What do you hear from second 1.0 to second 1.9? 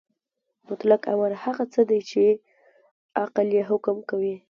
امر هغه څه